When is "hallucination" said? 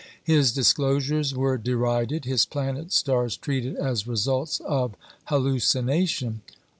5.25-6.41